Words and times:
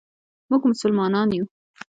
مونږ 0.49 0.63
مسلمانان 0.71 1.29
یو. 1.37 1.45